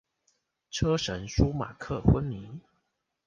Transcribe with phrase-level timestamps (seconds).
[0.71, 2.59] 車神舒馬克昏迷